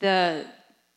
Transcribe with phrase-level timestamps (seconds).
[0.00, 0.46] the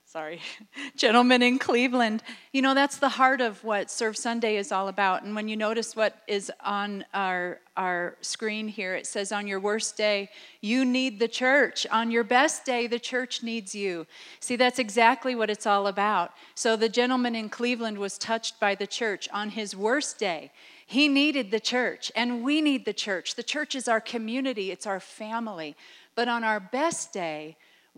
[0.09, 0.41] sorry,
[0.95, 2.23] gentleman in Cleveland.
[2.51, 5.21] You know, that's the heart of what Serve Sunday is all about.
[5.21, 9.59] And when you notice what is on our, our screen here, it says, On your
[9.59, 10.29] worst day,
[10.61, 11.85] you need the church.
[11.91, 14.07] On your best day, the church needs you.
[14.39, 16.31] See, that's exactly what it's all about.
[16.55, 20.51] So the gentleman in Cleveland was touched by the church on his worst day.
[20.87, 23.35] He needed the church, and we need the church.
[23.35, 25.75] The church is our community, it's our family.
[26.15, 27.57] But on our best day,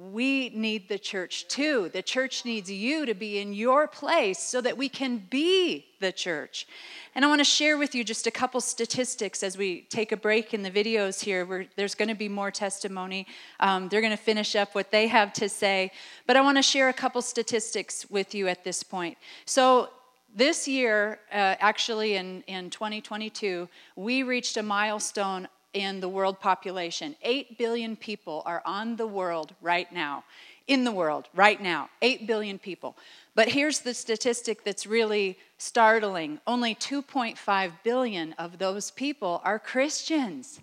[0.10, 1.90] we need the church too.
[1.94, 6.12] The church needs you to be in your place so that we can be the
[6.12, 6.66] church.
[7.14, 10.18] And I want to share with you just a couple statistics as we take a
[10.18, 11.46] break in the videos here.
[11.46, 13.28] Where there's going to be more testimony.
[13.60, 15.92] Um, they're going to finish up what they have to say.
[16.26, 19.20] But I want to share a couple statistics with you at this point.
[19.46, 19.90] So,
[20.34, 27.16] this year, uh, actually in, in 2022, we reached a milestone in the world population.
[27.22, 30.24] 8 billion people are on the world right now.
[30.68, 32.96] In the world right now, 8 billion people.
[33.36, 40.60] But here's the statistic that's really startling only 2.5 billion of those people are Christians.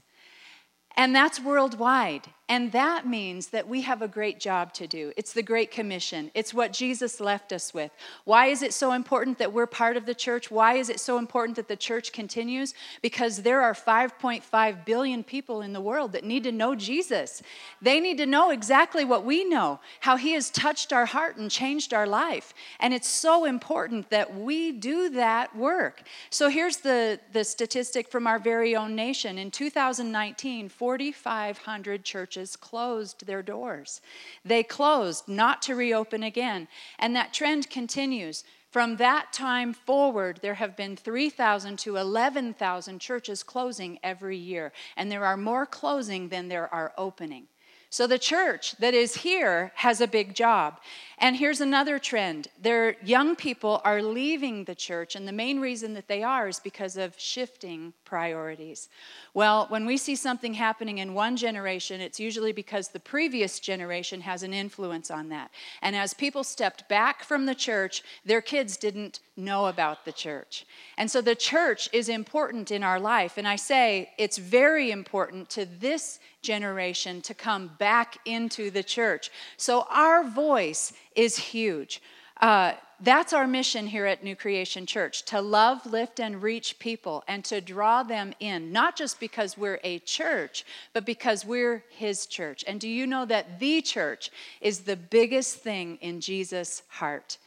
[0.97, 2.29] And that's worldwide.
[2.51, 5.13] And that means that we have a great job to do.
[5.19, 7.91] It's the Great Commission, it's what Jesus left us with.
[8.25, 10.51] Why is it so important that we're part of the church?
[10.51, 12.73] Why is it so important that the church continues?
[13.03, 17.43] Because there are 5.5 billion people in the world that need to know Jesus.
[17.83, 21.51] They need to know exactly what we know, how He has touched our heart and
[21.51, 22.55] changed our life.
[22.81, 26.03] And it's so important that we do that work.
[26.31, 29.37] So here's the, the statistic from our very own nation.
[29.37, 34.01] In 2019, 4,500 churches churches closed their doors.
[34.45, 36.69] They closed, not to reopen again.
[36.97, 38.45] And that trend continues.
[38.71, 44.73] From that time forward, there have been 3,000 to 11,000 churches closing every year.
[44.97, 47.49] And there are more closing than there are opening.
[47.91, 50.79] So the church that is here has a big job.
[51.21, 52.49] And here's another trend.
[52.61, 56.61] Their young people are leaving the church, and the main reason that they are is
[56.61, 58.89] because of shifting priorities.
[59.35, 64.21] Well, when we see something happening in one generation, it's usually because the previous generation
[64.21, 65.51] has an influence on that.
[65.83, 70.67] And as people stepped back from the church, their kids didn't know about the church.
[70.97, 73.39] And so the church is important in our life.
[73.39, 79.31] And I say it's very important to this generation to come back into the church.
[79.57, 82.03] So our voice is huge.
[82.41, 87.23] Uh, that's our mission here at New Creation Church to love, lift, and reach people
[87.29, 92.27] and to draw them in, not just because we're a church, but because we're His
[92.27, 92.65] church.
[92.67, 97.39] And do you know that the church is the biggest thing in Jesus' heart?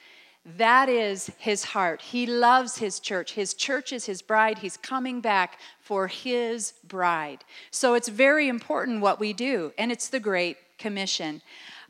[0.43, 2.01] That is his heart.
[2.01, 3.33] He loves his church.
[3.33, 4.57] His church is his bride.
[4.57, 7.43] He's coming back for his bride.
[7.69, 11.43] So it's very important what we do, and it's the Great Commission.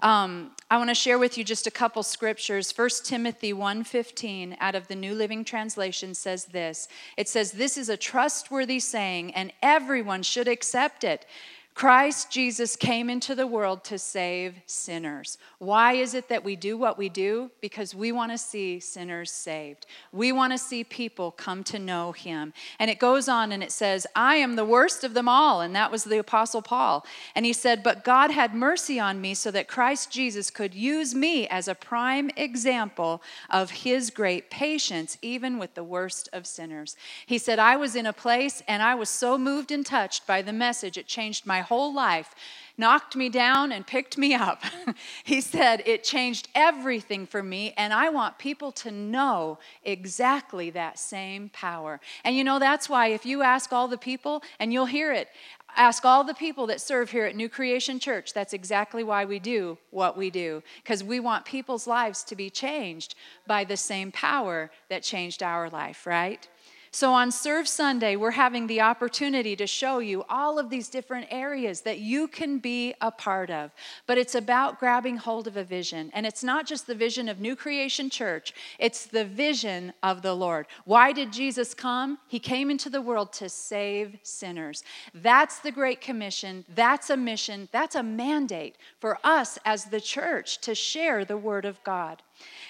[0.03, 2.71] Um, I want to share with you just a couple scriptures.
[2.71, 6.89] 1 Timothy 1:15 out of the New Living Translation says this.
[7.15, 11.25] It says, "This is a trustworthy saying, and everyone should accept it."
[11.73, 15.37] Christ Jesus came into the world to save sinners.
[15.57, 17.49] Why is it that we do what we do?
[17.61, 19.85] Because we want to see sinners saved.
[20.11, 22.53] We want to see people come to know him.
[22.77, 25.61] And it goes on and it says, I am the worst of them all.
[25.61, 27.05] And that was the Apostle Paul.
[27.35, 31.15] And he said, But God had mercy on me so that Christ Jesus could use
[31.15, 36.97] me as a prime example of his great patience, even with the worst of sinners.
[37.25, 40.41] He said, I was in a place and I was so moved and touched by
[40.41, 42.33] the message, it changed my whole life,
[42.77, 44.63] knocked me down and picked me up.
[45.23, 50.99] he said, It changed everything for me, and I want people to know exactly that
[50.99, 51.99] same power.
[52.23, 55.29] And you know, that's why if you ask all the people, and you'll hear it,
[55.75, 58.33] ask all the people that serve here at New Creation Church.
[58.33, 62.49] That's exactly why we do what we do, because we want people's lives to be
[62.49, 63.15] changed
[63.47, 66.47] by the same power that changed our life, right?
[66.93, 71.27] So on Serve Sunday, we're having the opportunity to show you all of these different
[71.31, 73.71] areas that you can be a part of.
[74.07, 76.11] But it's about grabbing hold of a vision.
[76.13, 80.33] And it's not just the vision of New Creation Church, it's the vision of the
[80.33, 80.67] Lord.
[80.83, 82.17] Why did Jesus come?
[82.27, 84.83] He came into the world to save sinners.
[85.13, 86.65] That's the Great Commission.
[86.75, 87.69] That's a mission.
[87.71, 92.21] That's a mandate for us as the church to share the Word of God.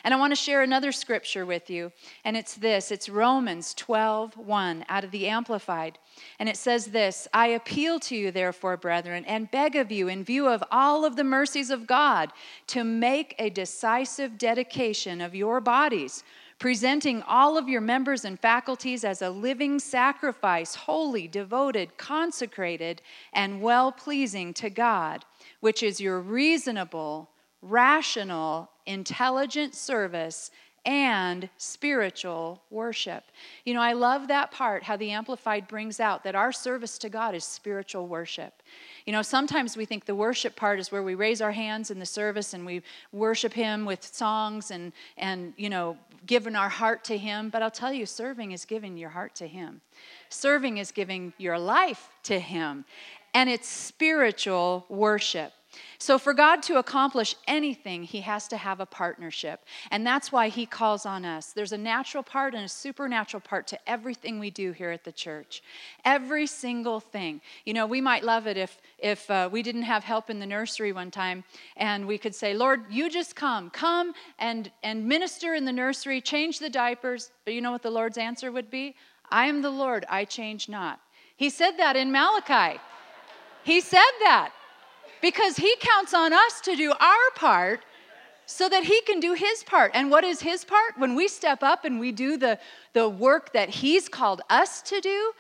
[0.04, 1.92] And I want to share another scripture with you,
[2.26, 6.00] and it's this it's Romans 12 1 out of the Amplified.
[6.40, 10.24] And it says this I appeal to you, therefore, brethren, and beg of you, in
[10.24, 12.32] view of all of the mercies of God,
[12.68, 16.24] to make a decisive dedication of your bodies
[16.62, 23.02] presenting all of your members and faculties as a living sacrifice, holy, devoted, consecrated,
[23.34, 25.26] and well pleasing to God,
[25.60, 30.52] which is your reasonable rational, intelligent service
[30.86, 33.24] and spiritual worship.
[33.66, 37.10] You know, I love that part, how the Amplified brings out that our service to
[37.10, 38.64] God is spiritual worship.
[39.06, 42.00] You know, sometimes we think the worship part is where we raise our hands in
[42.00, 42.82] the service and we
[43.12, 47.50] worship Him with songs and, and you know, giving our heart to Him.
[47.50, 49.82] But I'll tell you, serving is giving your heart to Him,
[50.30, 52.86] serving is giving your life to Him.
[53.34, 55.54] And it's spiritual worship.
[55.98, 59.64] So, for God to accomplish anything, He has to have a partnership.
[59.90, 61.54] And that's why He calls on us.
[61.54, 65.12] There's a natural part and a supernatural part to everything we do here at the
[65.12, 65.64] church.
[66.04, 67.42] Every single thing.
[67.66, 70.46] You know, we might love it if, if uh, we didn't have help in the
[70.46, 71.44] nursery one time
[71.78, 73.70] and we could say, Lord, you just come.
[73.70, 77.32] Come and, and minister in the nursery, change the diapers.
[77.46, 78.96] But you know what the Lord's answer would be?
[79.30, 81.00] I am the Lord, I change not.
[81.38, 82.80] He said that in Malachi.
[83.64, 84.52] He said that
[85.22, 87.82] because He counts on us to do our part
[88.46, 89.92] so that He can do His part.
[89.94, 90.98] And what is His part?
[90.98, 92.60] When we step up and we do the,
[92.94, 95.32] the work that He's called us to do,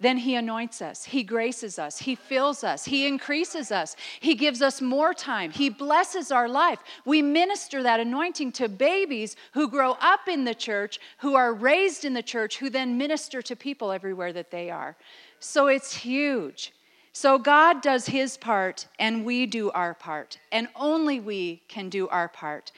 [0.00, 4.62] then He anoints us, He graces us, He fills us, He increases us, He gives
[4.62, 6.78] us more time, He blesses our life.
[7.04, 12.04] We minister that anointing to babies who grow up in the church, who are raised
[12.06, 14.96] in the church, who then minister to people everywhere that they are.
[15.38, 16.72] So it's huge.
[17.12, 22.08] So God does his part and we do our part, and only we can do
[22.08, 22.72] our part.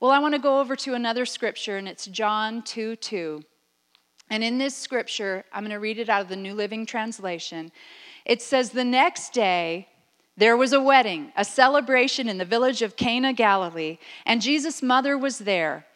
[0.00, 3.42] Well, I want to go over to another scripture, and it's John 2 2.
[4.30, 7.72] And in this scripture, I'm going to read it out of the New Living Translation.
[8.26, 9.88] It says, The next day,
[10.36, 15.16] there was a wedding, a celebration in the village of Cana, Galilee, and Jesus' mother
[15.16, 15.86] was there.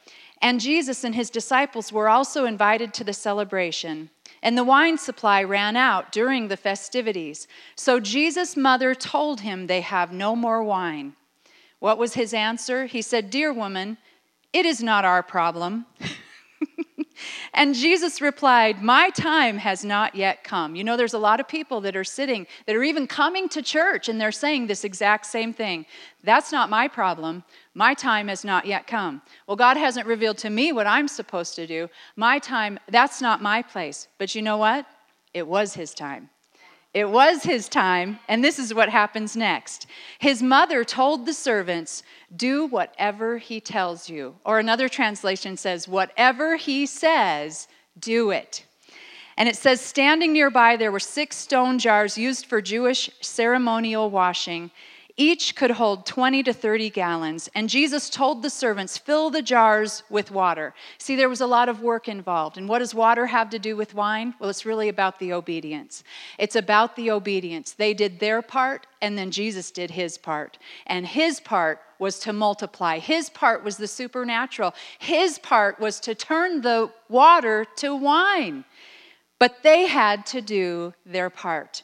[0.40, 4.10] And Jesus and his disciples were also invited to the celebration
[4.42, 7.46] and the wine supply ran out during the festivities.
[7.76, 11.14] So Jesus' mother told him they have no more wine.
[11.78, 12.86] What was his answer?
[12.86, 13.98] He said, Dear woman,
[14.52, 15.86] it is not our problem.
[17.54, 20.74] and Jesus replied, My time has not yet come.
[20.74, 23.62] You know, there's a lot of people that are sitting, that are even coming to
[23.62, 25.86] church, and they're saying this exact same thing.
[26.24, 27.44] That's not my problem.
[27.74, 29.22] My time has not yet come.
[29.46, 31.88] Well, God hasn't revealed to me what I'm supposed to do.
[32.16, 34.08] My time, that's not my place.
[34.18, 34.86] But you know what?
[35.34, 36.30] It was His time.
[36.94, 39.86] It was his time, and this is what happens next.
[40.18, 42.02] His mother told the servants,
[42.34, 44.36] Do whatever he tells you.
[44.44, 47.66] Or another translation says, Whatever he says,
[47.98, 48.66] do it.
[49.38, 54.70] And it says, Standing nearby, there were six stone jars used for Jewish ceremonial washing.
[55.16, 57.48] Each could hold 20 to 30 gallons.
[57.54, 60.74] And Jesus told the servants, fill the jars with water.
[60.98, 62.56] See, there was a lot of work involved.
[62.56, 64.34] And what does water have to do with wine?
[64.38, 66.02] Well, it's really about the obedience.
[66.38, 67.72] It's about the obedience.
[67.72, 70.58] They did their part, and then Jesus did his part.
[70.86, 76.14] And his part was to multiply, his part was the supernatural, his part was to
[76.14, 78.64] turn the water to wine.
[79.38, 81.82] But they had to do their part.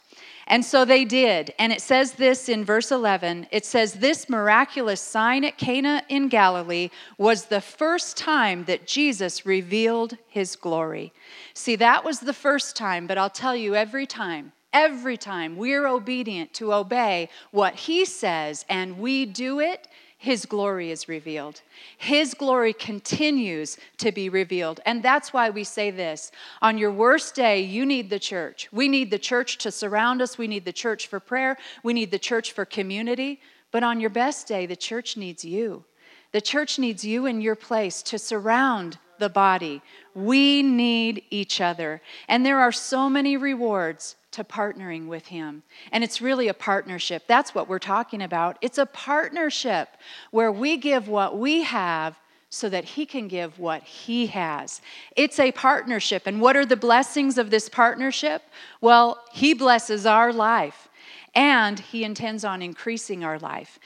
[0.49, 1.53] And so they did.
[1.59, 6.29] And it says this in verse 11 it says, This miraculous sign at Cana in
[6.29, 11.13] Galilee was the first time that Jesus revealed his glory.
[11.53, 15.87] See, that was the first time, but I'll tell you, every time, every time we're
[15.87, 19.87] obedient to obey what he says and we do it,
[20.21, 21.63] his glory is revealed.
[21.97, 24.81] His glory continues to be revealed.
[24.85, 28.69] And that's why we say this on your worst day, you need the church.
[28.73, 32.11] We need the church to surround us, we need the church for prayer, we need
[32.11, 33.41] the church for community.
[33.71, 35.85] But on your best day, the church needs you.
[36.33, 39.83] The church needs you in your place to surround the body.
[40.15, 42.03] We need each other.
[42.27, 45.65] And there are so many rewards to partnering with Him.
[45.91, 47.25] And it's really a partnership.
[47.27, 48.57] That's what we're talking about.
[48.63, 49.89] It's a partnership
[50.31, 52.17] where we give what we have
[52.49, 54.81] so that He can give what He has.
[55.17, 56.23] It's a partnership.
[56.25, 58.43] And what are the blessings of this partnership?
[58.81, 60.89] Well, He blesses our life
[61.35, 63.81] and He intends on increasing our life.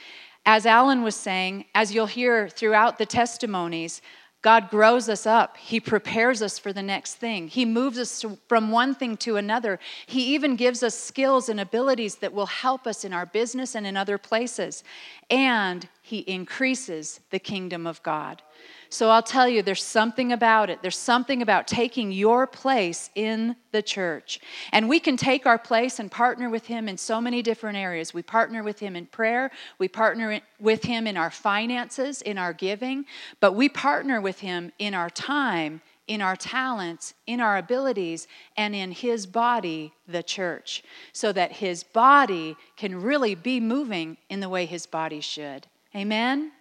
[0.45, 4.03] As Alan was saying, as you'll hear throughout the testimonies,
[4.43, 5.55] God grows us up.
[5.55, 7.47] He prepares us for the next thing.
[7.47, 9.79] He moves us from one thing to another.
[10.05, 13.87] He even gives us skills and abilities that will help us in our business and
[13.87, 14.83] in other places.
[15.29, 18.41] And He increases the kingdom of God.
[18.89, 20.81] So I'll tell you, there's something about it.
[20.81, 24.41] There's something about taking your place in the church.
[24.73, 28.13] And we can take our place and partner with Him in so many different areas.
[28.13, 32.51] We partner with Him in prayer, we partner with Him in our finances, in our
[32.51, 33.05] giving,
[33.39, 38.75] but we partner with Him in our time in our talents, in our abilities, and
[38.75, 40.83] in His body, the church,
[41.13, 45.65] so that His body can really be moving in the way His body should.
[45.95, 46.51] Amen?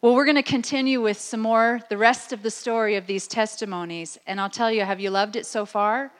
[0.00, 3.26] Well, we're going to continue with some more, the rest of the story of these
[3.26, 4.18] testimonies.
[4.26, 6.10] And I'll tell you, have you loved it so far?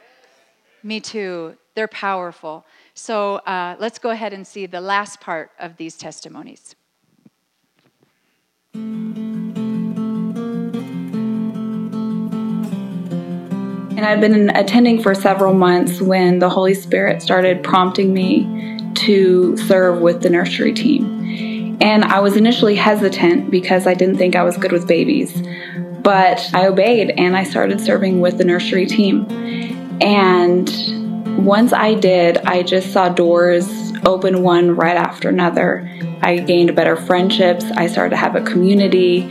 [0.83, 1.57] Me too.
[1.75, 2.67] They're powerful.
[2.95, 6.75] So uh, let's go ahead and see the last part of these testimonies.
[13.97, 19.57] And I'd been attending for several months when the Holy Spirit started prompting me to
[19.57, 21.16] serve with the nursery team.
[21.81, 25.43] And I was initially hesitant because I didn't think I was good with babies.
[26.03, 29.27] But I obeyed and I started serving with the nursery team.
[30.01, 30.69] And
[31.45, 35.91] once I did, I just saw doors open one right after another.
[36.23, 37.65] I gained better friendships.
[37.73, 39.29] I started to have a community.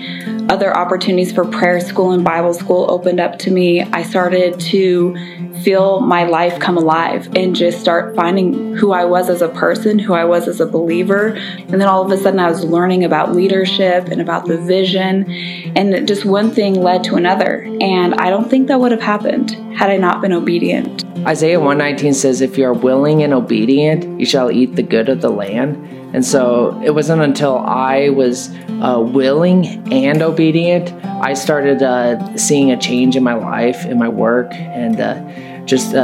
[0.49, 3.81] Other opportunities for prayer school and Bible school opened up to me.
[3.81, 5.15] I started to
[5.63, 9.97] feel my life come alive and just start finding who I was as a person,
[9.97, 11.29] who I was as a believer.
[11.29, 15.31] And then all of a sudden, I was learning about leadership and about the vision.
[15.75, 17.63] And just one thing led to another.
[17.81, 21.03] And I don't think that would have happened had I not been obedient.
[21.25, 25.21] Isaiah 119 says, If you are willing and obedient, you shall eat the good of
[25.21, 25.75] the land.
[26.15, 32.71] And so it wasn't until I was uh, willing and obedient, I started uh, seeing
[32.71, 35.99] a change in my life, in my work, and uh, just uh,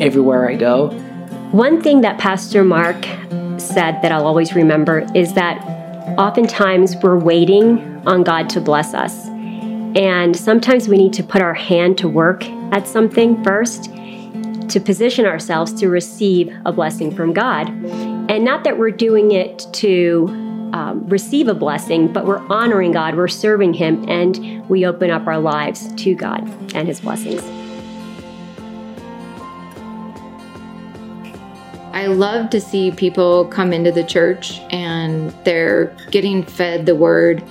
[0.00, 0.90] everywhere I go.
[1.50, 3.04] One thing that Pastor Mark
[3.58, 5.58] said that I'll always remember is that
[6.18, 9.23] oftentimes we're waiting on God to bless us.
[9.94, 13.90] And sometimes we need to put our hand to work at something first
[14.68, 17.68] to position ourselves to receive a blessing from God.
[17.68, 20.26] And not that we're doing it to
[20.72, 25.26] um, receive a blessing, but we're honoring God, we're serving Him, and we open up
[25.26, 26.42] our lives to God
[26.74, 27.42] and His blessings.
[31.92, 37.44] I love to see people come into the church and they're getting fed the word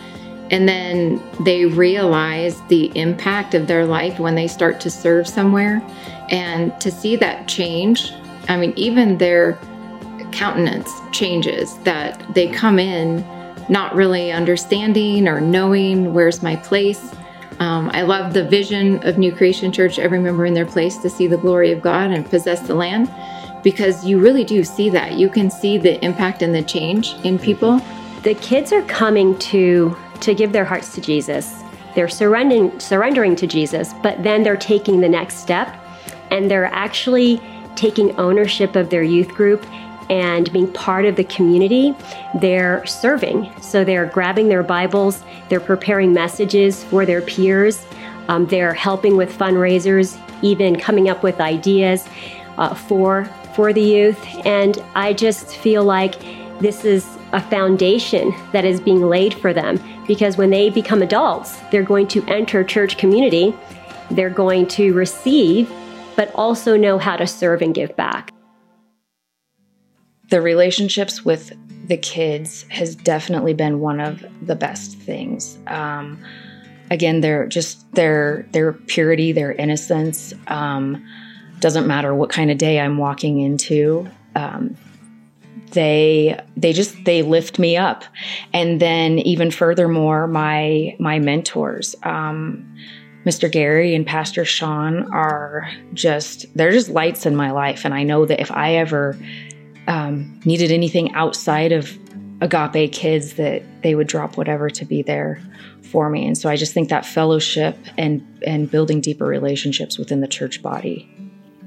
[0.52, 5.82] and then they realize the impact of their life when they start to serve somewhere
[6.30, 8.14] and to see that change,
[8.50, 9.58] I mean, even their
[10.32, 13.26] countenance changes, that they come in
[13.70, 17.14] not really understanding or knowing where's my place.
[17.60, 21.10] Um, I love the vision of New Creation Church, every member in their place to
[21.10, 23.10] see the glory of God and possess the land,
[23.64, 25.14] because you really do see that.
[25.14, 27.80] You can see the impact and the change in people.
[28.24, 31.64] The kids are coming to to give their hearts to Jesus.
[31.96, 35.76] They're surrendering surrendering to Jesus, but then they're taking the next step
[36.32, 37.42] and they're actually
[37.76, 39.66] taking ownership of their youth group
[40.10, 41.96] and being part of the community.
[42.40, 43.52] They're serving.
[43.62, 47.86] So they're grabbing their Bibles, they're preparing messages for their peers,
[48.28, 52.08] um, they're helping with fundraisers, even coming up with ideas
[52.58, 53.26] uh, for,
[53.56, 54.26] for the youth.
[54.46, 56.20] And I just feel like
[56.60, 61.60] this is a foundation that is being laid for them because when they become adults,
[61.72, 63.56] they're going to enter church community,
[64.12, 65.72] they're going to receive
[66.16, 68.32] but also know how to serve and give back.
[70.30, 71.54] The relationships with
[71.88, 75.58] the kids has definitely been one of the best things.
[75.68, 76.24] Um,
[76.90, 80.34] again, they're just their their purity, their innocence.
[80.48, 81.06] Um,
[81.60, 84.08] doesn't matter what kind of day I'm walking into.
[84.36, 84.76] Um,
[85.74, 88.04] they they just they lift me up,
[88.54, 91.96] and then even furthermore, my my mentors.
[92.04, 92.76] Um,
[93.26, 93.50] Mr.
[93.50, 97.86] Gary and Pastor Sean are just, they're just lights in my life.
[97.86, 99.18] And I know that if I ever
[99.88, 101.98] um, needed anything outside of
[102.42, 105.42] Agape Kids, that they would drop whatever to be there
[105.84, 106.28] for me.
[106.28, 110.62] And so I just think that fellowship and, and building deeper relationships within the church
[110.62, 111.10] body.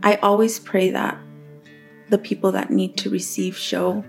[0.02, 1.16] I always pray that
[2.08, 4.04] the people that need to receive show,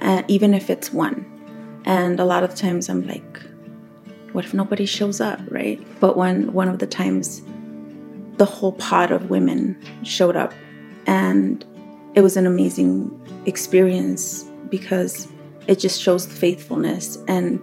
[0.00, 1.26] uh, even if it's one.
[1.84, 3.40] And a lot of times I'm like,
[4.32, 5.80] what if nobody shows up, right?
[6.00, 7.42] But when one of the times
[8.36, 10.52] the whole pod of women showed up
[11.06, 11.64] and
[12.14, 13.10] it was an amazing
[13.46, 15.28] experience because
[15.66, 17.60] it just shows the faithfulness and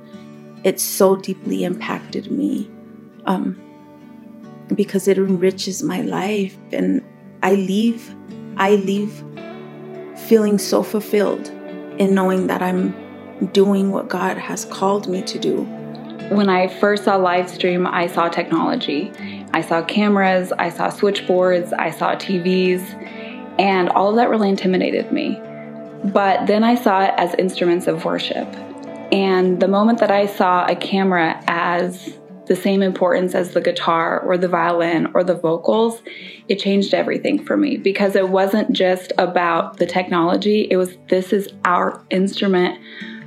[0.64, 2.70] it so deeply impacted me
[3.26, 3.60] um,
[4.74, 7.04] because it enriches my life and
[7.44, 8.14] I leave
[8.58, 9.24] I leave
[10.26, 11.48] feeling so fulfilled
[11.98, 12.94] in knowing that I'm
[13.52, 15.66] doing what God has called me to do
[16.30, 19.12] when I first saw live stream, I saw technology.
[19.54, 22.82] I saw cameras, I saw switchboards, I saw TVs,
[23.60, 25.40] and all of that really intimidated me.
[26.04, 28.48] But then I saw it as instruments of worship.
[29.12, 32.18] And the moment that I saw a camera as
[32.48, 36.02] the same importance as the guitar or the violin or the vocals,
[36.48, 40.68] it changed everything for me because it wasn't just about the technology.
[40.70, 42.80] It was this is our instrument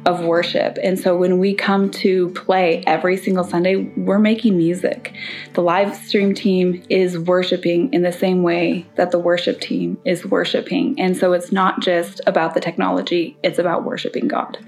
[0.07, 0.79] of worship.
[0.83, 5.15] And so when we come to play every single Sunday, we're making music.
[5.55, 10.25] The live stream team is worshiping in the same way that the worship team is
[10.25, 10.99] worshiping.
[10.99, 14.59] And so it's not just about the technology, it's about worshiping God.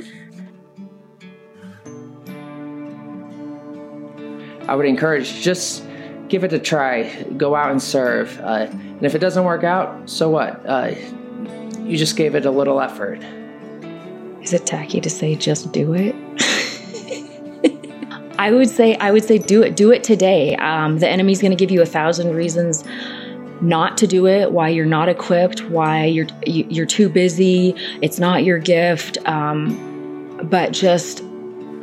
[4.68, 5.84] I would encourage just
[6.28, 7.22] give it a try.
[7.36, 8.38] Go out and serve.
[8.40, 10.64] Uh, and if it doesn't work out, so what?
[10.66, 10.94] Uh,
[11.82, 13.20] you just gave it a little effort.
[14.42, 16.14] Is it tacky to say just do it?
[18.38, 19.76] I would say I would say do it.
[19.76, 20.56] Do it today.
[20.56, 22.84] Um, the enemy's going to give you a thousand reasons
[23.60, 24.52] not to do it.
[24.52, 25.68] Why you're not equipped.
[25.68, 27.74] Why you're you're too busy.
[28.00, 29.18] It's not your gift.
[29.26, 31.22] Um, but just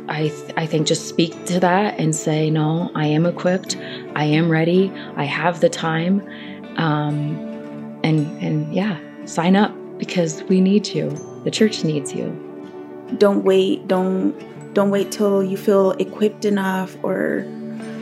[0.08, 2.90] I th- I think just speak to that and say no.
[2.94, 3.76] I am equipped.
[4.14, 4.92] I am ready.
[5.16, 6.26] I have the time.
[6.76, 11.10] Um, and and yeah, sign up because we need you.
[11.44, 12.48] The church needs you
[13.16, 14.34] don't wait don't
[14.74, 17.46] don't wait till you feel equipped enough or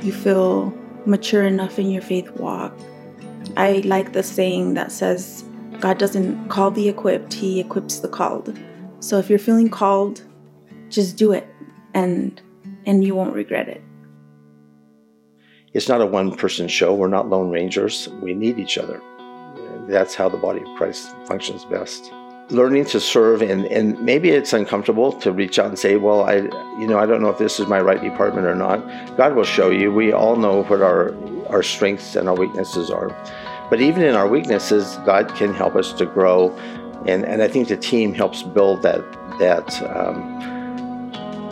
[0.03, 0.75] you feel
[1.07, 2.77] mature enough in your faith walk
[3.57, 5.45] i like the saying that says
[5.79, 8.59] god doesn't call the equipped he equips the called
[8.99, 10.23] so if you're feeling called
[10.89, 11.47] just do it
[11.97, 12.43] and
[12.85, 13.83] and you won't regret it.
[15.73, 16.95] It's not a one person show.
[16.95, 18.09] We're not lone rangers.
[18.23, 19.01] We need each other.
[19.89, 22.13] That's how the body of christ functions best.
[22.51, 26.37] Learning to serve and, and maybe it's uncomfortable to reach out and say well i
[26.81, 28.79] you know i don't know if this is my right department or not.
[29.17, 29.93] God will show you.
[29.93, 31.17] We all know what our
[31.49, 33.09] our strengths and our weaknesses are.
[33.71, 36.51] But even in our weaknesses god can help us to grow.
[37.07, 39.03] And and i think the team helps build that
[39.39, 40.56] that um,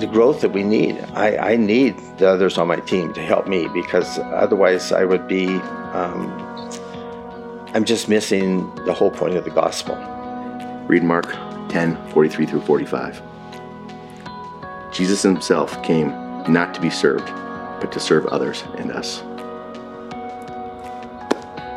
[0.04, 3.46] the growth that we need I, I need the others on my team to help
[3.46, 5.46] me because otherwise i would be
[5.99, 6.20] um,
[7.75, 9.96] i'm just missing the whole point of the gospel
[10.87, 11.32] Read Mark
[11.70, 13.23] 10 43 through 45.
[14.92, 16.08] Jesus himself came
[16.46, 17.26] not to be served,
[17.80, 19.22] but to serve others and us.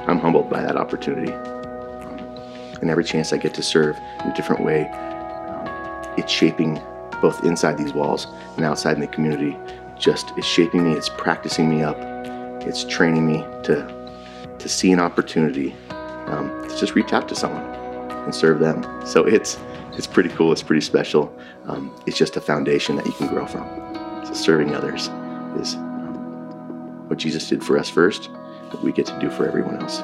[0.10, 1.32] I'm humbled by that opportunity.
[2.82, 4.90] And every chance I get to serve in a different way,
[6.18, 6.82] it's shaping
[7.22, 9.58] both inside these walls and outside in the community.
[9.98, 11.98] Just it's shaping me, it's practicing me up,
[12.62, 13.96] it's training me to
[14.60, 15.76] to see an opportunity
[16.28, 17.64] um, to just reach out to someone
[18.26, 18.84] and serve them.
[19.06, 19.58] So it's
[19.94, 20.52] it's pretty cool.
[20.52, 21.36] It's pretty special.
[21.66, 23.66] Um, it's just a foundation that you can grow from.
[24.26, 25.08] So serving others
[25.60, 28.30] is um, what Jesus did for us first,
[28.72, 30.04] that we get to do for everyone else.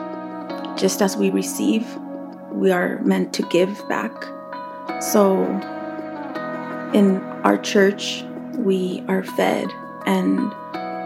[0.79, 1.85] Just as we receive,
[2.51, 4.25] we are meant to give back.
[5.01, 5.45] So
[6.93, 8.23] in our church,
[8.55, 9.67] we are fed
[10.05, 10.53] and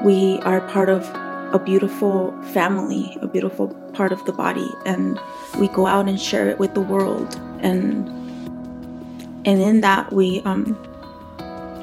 [0.04, 1.10] we are part of
[1.54, 5.20] a beautiful family, a beautiful part of the body, and
[5.58, 7.36] we go out and share it with the world.
[7.62, 8.08] And
[9.48, 10.78] and in that we um,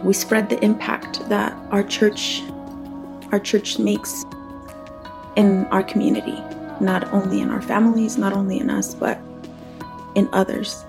[0.04, 2.42] we spread the impact that our church
[3.32, 4.24] our church makes
[5.34, 6.38] in our community,
[6.78, 9.18] not only in our families, not only in us, but
[10.14, 10.84] in others,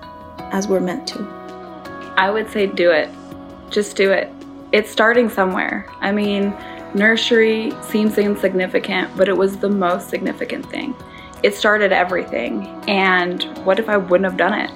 [0.52, 1.45] as we're meant to.
[2.16, 3.08] I would say do it.
[3.70, 4.32] Just do it.
[4.72, 5.88] It's starting somewhere.
[6.00, 6.54] I mean,
[6.94, 10.94] Nursery seems insignificant, but it was the most significant thing.
[11.42, 12.66] It started everything.
[12.88, 14.70] And what if I wouldn't have done it?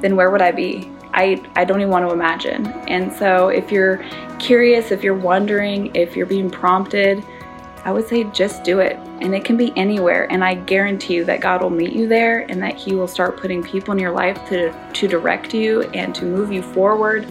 [0.00, 0.90] Then where would I be?
[1.12, 2.66] I, I don't even want to imagine.
[2.88, 4.04] And so if you're
[4.38, 7.24] curious, if you're wondering, if you're being prompted,
[7.86, 8.96] I would say just do it.
[9.20, 10.26] And it can be anywhere.
[10.32, 13.36] And I guarantee you that God will meet you there and that He will start
[13.36, 17.30] putting people in your life to, to direct you and to move you forward.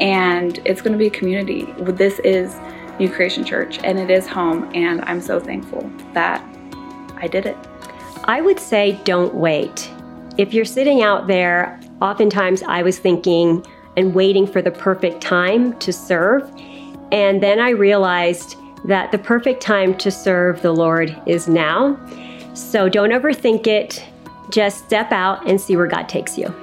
[0.00, 1.64] And it's going to be a community.
[1.78, 2.54] This is
[3.00, 4.70] New Creation Church, and it is home.
[4.72, 6.44] And I'm so thankful that
[7.16, 7.56] I did it.
[8.22, 9.90] I would say don't wait.
[10.36, 15.76] If you're sitting out there, oftentimes I was thinking and waiting for the perfect time
[15.80, 16.48] to serve.
[17.10, 21.98] And then I realized that the perfect time to serve the Lord is now.
[22.54, 24.04] So don't overthink it.
[24.50, 26.54] Just step out and see where God takes you.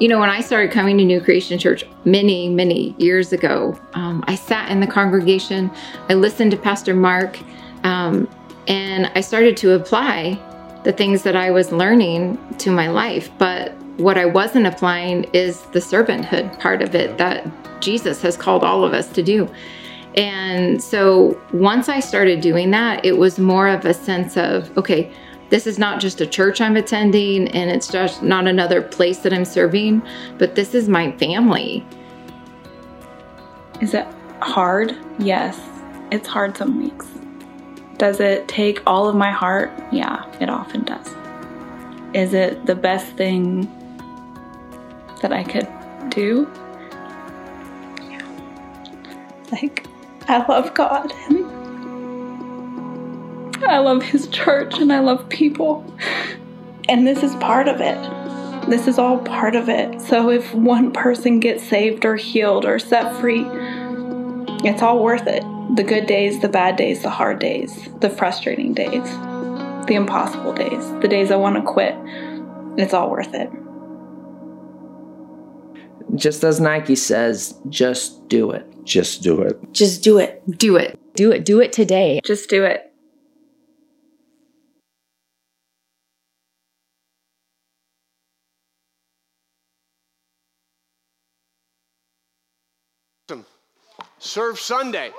[0.00, 4.22] You know, when I started coming to New Creation Church many, many years ago, um,
[4.28, 5.70] I sat in the congregation,
[6.08, 7.38] I listened to Pastor Mark,
[7.84, 8.28] um,
[8.68, 10.38] and I started to apply
[10.84, 13.30] the things that I was learning to my life.
[13.38, 17.46] But what I wasn't applying is the servanthood part of it that
[17.80, 19.48] Jesus has called all of us to do.
[20.16, 25.12] And so once I started doing that, it was more of a sense of, okay,
[25.50, 29.32] this is not just a church I'm attending and it's just not another place that
[29.32, 30.02] I'm serving,
[30.36, 31.86] but this is my family.
[33.80, 34.06] Is it
[34.40, 34.96] hard?
[35.18, 35.60] Yes.
[36.10, 37.06] It's hard some weeks.
[37.96, 39.70] Does it take all of my heart?
[39.90, 41.14] Yeah, it often does.
[42.14, 43.62] Is it the best thing
[45.20, 45.68] that I could
[46.10, 46.48] do?
[48.08, 48.22] Yeah.
[49.50, 49.87] Like,
[50.30, 51.46] I love God and
[53.64, 55.90] I love His church and I love people.
[56.86, 57.96] And this is part of it.
[58.68, 60.02] This is all part of it.
[60.02, 63.46] So if one person gets saved or healed or set free,
[64.68, 65.42] it's all worth it.
[65.76, 69.04] The good days, the bad days, the hard days, the frustrating days,
[69.86, 71.94] the impossible days, the days I want to quit.
[72.76, 73.50] It's all worth it.
[76.14, 78.66] Just as Nike says, just do it.
[78.84, 79.58] Just do it.
[79.72, 80.42] Just do it.
[80.58, 80.98] Do it.
[81.14, 81.44] Do it.
[81.44, 82.20] Do it today.
[82.24, 82.88] Just do it.
[94.18, 95.10] Serve Sunday.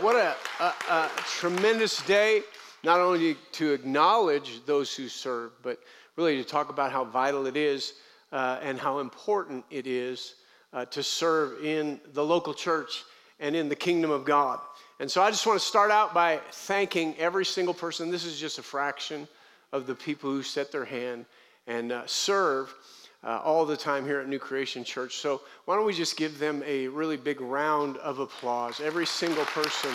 [0.00, 2.42] What a, a, a, tremendous day,
[2.82, 5.78] not only to acknowledge those who serve, but
[6.16, 7.94] really to talk about how vital it is
[8.34, 10.34] uh, and how important it is
[10.72, 13.04] uh, to serve in the local church
[13.38, 14.58] and in the kingdom of God.
[14.98, 18.10] And so I just want to start out by thanking every single person.
[18.10, 19.28] This is just a fraction
[19.72, 21.26] of the people who set their hand
[21.68, 22.74] and uh, serve
[23.22, 25.14] uh, all the time here at New Creation Church.
[25.16, 29.44] So why don't we just give them a really big round of applause, every single
[29.44, 29.90] person.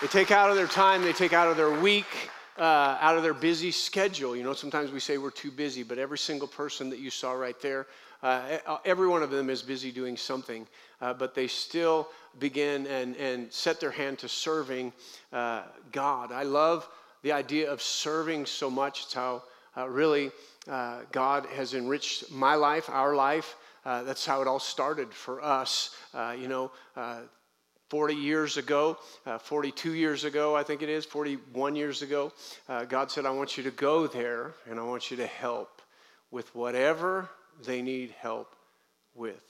[0.00, 2.28] They take out of their time, they take out of their week,
[2.62, 4.36] uh, out of their busy schedule.
[4.36, 7.32] You know, sometimes we say we're too busy, but every single person that you saw
[7.32, 7.88] right there,
[8.22, 10.64] uh, every one of them is busy doing something,
[11.00, 14.92] uh, but they still begin and, and set their hand to serving
[15.32, 16.30] uh, God.
[16.30, 16.88] I love
[17.22, 19.02] the idea of serving so much.
[19.02, 19.42] It's how
[19.76, 20.30] uh, really
[20.70, 23.56] uh, God has enriched my life, our life.
[23.84, 25.96] Uh, that's how it all started for us.
[26.14, 27.22] Uh, you know, uh,
[27.92, 32.32] 40 years ago, uh, 42 years ago, I think it is, 41 years ago,
[32.88, 35.82] God said, I want you to go there and I want you to help
[36.30, 37.28] with whatever
[37.66, 38.56] they need help
[39.14, 39.42] with.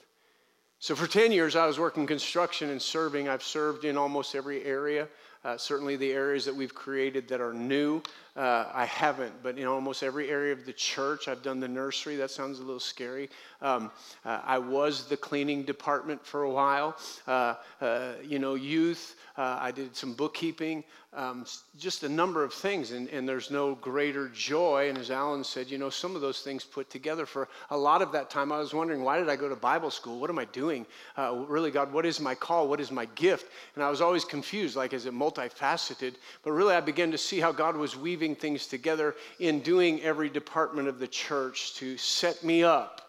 [0.79, 3.29] So for 10 years, I was working construction and serving.
[3.29, 5.07] I've served in almost every area.
[5.43, 8.01] Uh, certainly, the areas that we've created that are new,
[8.35, 9.33] uh, I haven't.
[9.43, 12.15] But in almost every area of the church, I've done the nursery.
[12.15, 13.29] That sounds a little scary.
[13.61, 13.91] Um,
[14.23, 16.97] uh, I was the cleaning department for a while.
[17.27, 19.15] Uh, uh, you know, youth.
[19.37, 20.83] Uh, I did some bookkeeping,
[21.15, 21.45] um,
[21.77, 24.89] just a number of things, and, and there's no greater joy.
[24.89, 28.01] And as Alan said, you know, some of those things put together for a lot
[28.01, 30.19] of that time, I was wondering, why did I go to Bible school?
[30.19, 30.85] What am I doing?
[31.15, 32.67] Uh, really, God, what is my call?
[32.67, 33.51] What is my gift?
[33.75, 36.15] And I was always confused, like, is it multifaceted?
[36.43, 40.29] But really, I began to see how God was weaving things together in doing every
[40.29, 43.01] department of the church to set me up.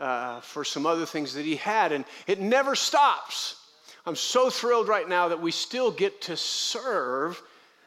[0.00, 3.63] Uh, for some other things that he had, and it never stops.
[4.06, 7.40] I'm so thrilled right now that we still get to serve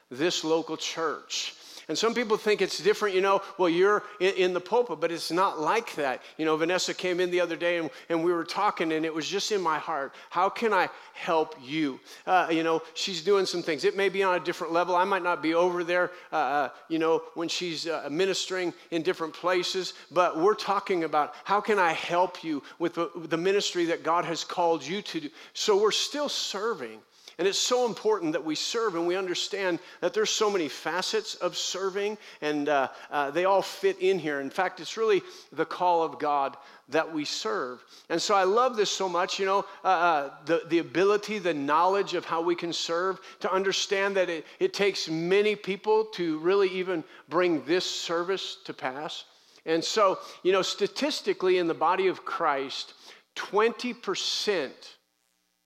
[0.10, 1.54] this local church.
[1.90, 5.10] And some people think it's different, you know, well, you're in, in, the pulpit, but
[5.10, 6.22] it's not like that.
[6.38, 9.14] You know, Vanessa came in the other day and, and we were talking, and it
[9.14, 10.14] was just in my heart.
[10.30, 12.00] How can I help you?
[12.26, 13.86] Uh, you know, she's doing some things.
[13.86, 14.98] It may be on a different level.
[14.98, 19.02] I might not be over there, uh, uh you know, when she's uh, ministering in
[19.02, 23.86] different places, but we're talking about how can I help you with the, the ministry
[23.86, 25.30] that God has called you to do.
[25.54, 27.00] So we're still serving.
[27.40, 31.36] And it's so important that we serve and we understand that there's so many facets
[31.36, 34.42] of serving and uh, uh, they all fit in here.
[34.42, 35.22] In fact, it's really
[35.52, 36.58] the call of God
[36.90, 37.84] that we serve.
[38.10, 41.54] And so I love this so much, you know, uh, uh, the, the ability, the
[41.54, 46.40] knowledge of how we can serve, to understand that it, it takes many people to
[46.40, 49.26] really even bring this service to pass.
[49.68, 52.94] And so, you know, statistically in the body of Christ,
[53.36, 54.72] 20%,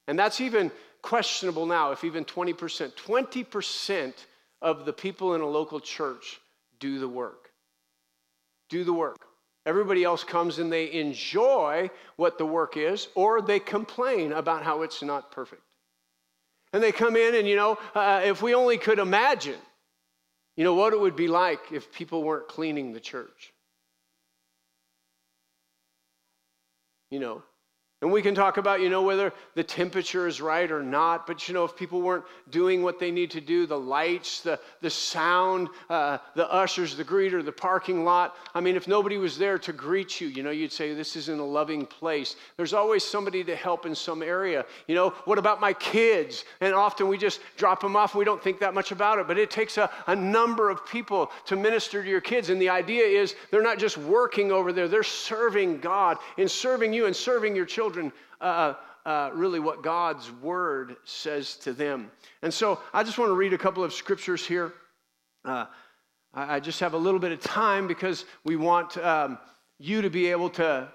[0.08, 4.14] and that's even questionable now if even 20%, 20%
[4.62, 6.40] of the people in a local church
[6.80, 7.50] do the work.
[8.70, 9.26] Do the work.
[9.66, 14.82] Everybody else comes and they enjoy what the work is, or they complain about how
[14.82, 15.62] it's not perfect.
[16.74, 19.60] And they come in, and you know, uh, if we only could imagine,
[20.56, 23.54] you know, what it would be like if people weren't cleaning the church.
[27.10, 27.44] You know,
[28.02, 31.48] and we can talk about, you know, whether the temperature is right or not, but,
[31.48, 34.90] you know, if people weren't doing what they need to do, the lights, the, the
[34.90, 38.36] sound, uh, the ushers, the greeter, the parking lot.
[38.56, 41.40] I mean, if nobody was there to greet you, you know, you'd say, this isn't
[41.40, 42.38] a loving place.
[42.58, 44.66] There's always somebody to help in some area.
[44.88, 46.44] You know, what about my kids?
[46.60, 48.16] And often we just drop them off.
[48.16, 50.88] and We don't think that much about it, but it takes a, a number of
[50.88, 52.50] people to minister to your kids.
[52.50, 56.94] And the idea is they're not just working over there, they're serving God and serving
[56.94, 58.76] you and serving your children children uh, uh,
[59.06, 62.10] uh, really what God's word says to them.
[62.42, 64.74] And so I just want to read a couple of scriptures here.
[65.44, 65.66] Uh,
[66.34, 69.38] I just have a little bit of time because we want um,
[69.80, 70.88] you to be able to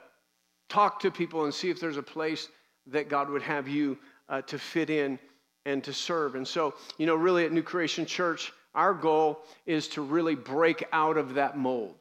[0.71, 2.49] talk to people and see if there's a place
[2.87, 3.99] that God would have you
[4.31, 5.19] uh, to fit in
[5.67, 6.37] and to serve.
[6.37, 10.85] And so, you know, really at New Creation Church, our goal is to really break
[10.93, 11.97] out of that mold.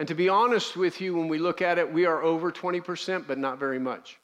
[0.00, 3.26] And to be honest with you, when we look at it, we are over 20%,
[3.26, 4.18] but not very much.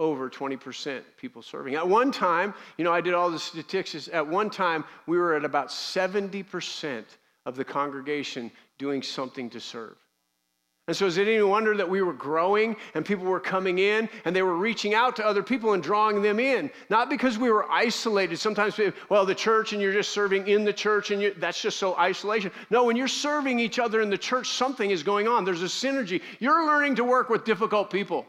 [0.00, 1.76] Over 20% people serving.
[1.76, 4.08] At one time, you know, I did all the statistics.
[4.12, 7.04] At one time, we were at about 70%
[7.46, 9.94] of the congregation doing something to serve.
[10.86, 14.06] And so, is it any wonder that we were growing and people were coming in
[14.26, 16.70] and they were reaching out to other people and drawing them in?
[16.90, 18.38] Not because we were isolated.
[18.38, 21.62] Sometimes, people, well, the church and you're just serving in the church and you, that's
[21.62, 22.50] just so isolation.
[22.68, 25.42] No, when you're serving each other in the church, something is going on.
[25.46, 26.20] There's a synergy.
[26.38, 28.26] You're learning to work with difficult people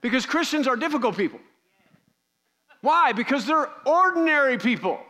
[0.00, 1.40] because Christians are difficult people.
[2.82, 3.12] Why?
[3.12, 5.00] Because they're ordinary people.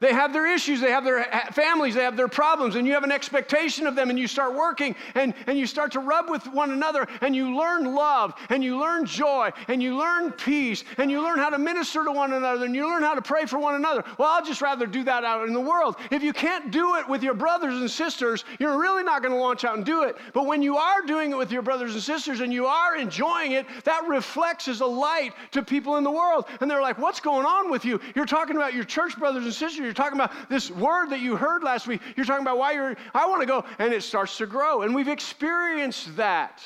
[0.00, 3.04] They have their issues, they have their families, they have their problems, and you have
[3.04, 6.46] an expectation of them, and you start working and, and you start to rub with
[6.46, 11.10] one another, and you learn love, and you learn joy, and you learn peace, and
[11.10, 13.58] you learn how to minister to one another, and you learn how to pray for
[13.58, 14.02] one another.
[14.16, 15.96] Well, I'll just rather do that out in the world.
[16.10, 19.40] If you can't do it with your brothers and sisters, you're really not going to
[19.40, 20.16] launch out and do it.
[20.32, 23.52] But when you are doing it with your brothers and sisters and you are enjoying
[23.52, 26.46] it, that reflects as a light to people in the world.
[26.62, 28.00] And they're like, What's going on with you?
[28.14, 31.34] You're talking about your church brothers and sisters you're talking about this word that you
[31.34, 32.00] heard last week.
[32.16, 33.64] You're talking about why you're, I want to go.
[33.80, 34.82] And it starts to grow.
[34.82, 36.62] And we've experienced that.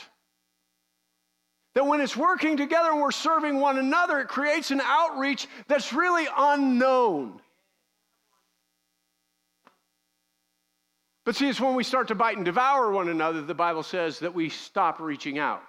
[1.72, 5.94] That when it's working together and we're serving one another, it creates an outreach that's
[5.94, 7.40] really unknown.
[11.24, 14.18] But see, it's when we start to bite and devour one another, the Bible says
[14.18, 15.62] that we stop reaching out.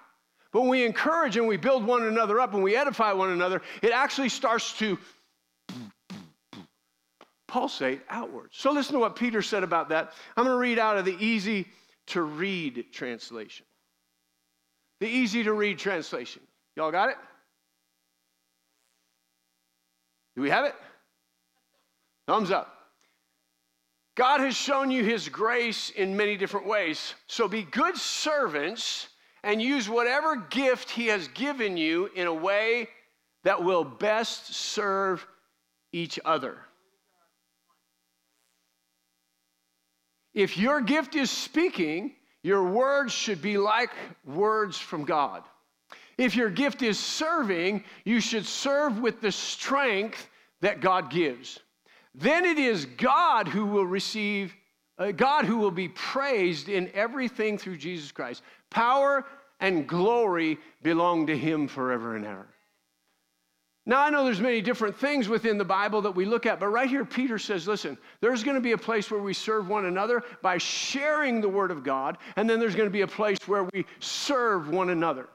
[0.51, 3.61] But when we encourage and we build one another up and we edify one another,
[3.81, 4.97] it actually starts to
[7.47, 8.55] pulsate outwards.
[8.57, 10.13] So listen to what Peter said about that.
[10.35, 11.67] I'm going to read out of the easy
[12.07, 13.65] to read translation.
[14.99, 16.41] The easy to read translation.
[16.75, 17.17] Y'all got it?
[20.35, 20.75] Do we have it?
[22.27, 22.71] Thumbs up.
[24.15, 27.13] God has shown you his grace in many different ways.
[27.27, 29.09] So be good servants
[29.43, 32.89] and use whatever gift he has given you in a way
[33.43, 35.25] that will best serve
[35.91, 36.57] each other.
[40.35, 43.89] If your gift is speaking, your words should be like
[44.25, 45.43] words from God.
[46.17, 50.29] If your gift is serving, you should serve with the strength
[50.61, 51.59] that God gives.
[52.13, 54.53] Then it is God who will receive,
[54.97, 58.43] uh, God who will be praised in everything through Jesus Christ.
[58.69, 59.25] Power
[59.59, 62.47] and glory belong to him forever and ever.
[63.87, 66.69] Now, I know there's many different things within the Bible that we look at, but
[66.69, 69.85] right here, Peter says, listen, there's going to be a place where we serve one
[69.85, 73.47] another by sharing the Word of God, and then there's going to be a place
[73.47, 75.29] where we serve one another.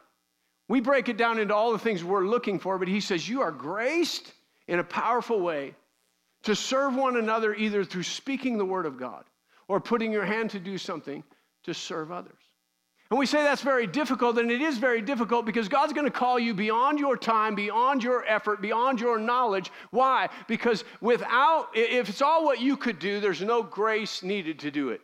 [0.68, 3.40] We break it down into all the things we're looking for, but he says, you
[3.40, 4.32] are graced
[4.66, 5.74] in a powerful way
[6.42, 9.24] to serve one another either through speaking the Word of God
[9.68, 11.22] or putting your hand to do something
[11.62, 12.39] to serve others.
[13.10, 16.12] And we say that's very difficult, and it is very difficult because God's going to
[16.12, 19.72] call you beyond your time, beyond your effort, beyond your knowledge.
[19.90, 20.28] Why?
[20.46, 24.90] Because without, if it's all what you could do, there's no grace needed to do
[24.90, 25.00] it.